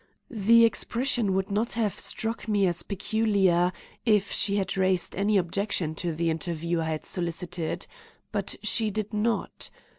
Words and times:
The 0.31 0.65
expression 0.65 1.35
would 1.35 1.51
not 1.51 1.73
have 1.73 1.99
struck 1.99 2.47
me 2.47 2.65
as 2.65 2.81
peculiar 2.81 3.71
if 4.03 4.31
she 4.31 4.55
had 4.55 4.75
raised 4.75 5.15
any 5.15 5.37
objection 5.37 5.93
to 5.93 6.11
the 6.11 6.31
interview 6.31 6.81
I 6.81 6.85
had 6.85 7.05
solicited. 7.05 7.85
But 8.31 8.55
she 8.63 8.89
did 8.89 9.13
not. 9.13 9.69